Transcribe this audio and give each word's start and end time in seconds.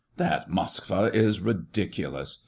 "That 0.17 0.49
Moskva 0.49 1.13
is 1.13 1.39
ridiculous 1.41 2.39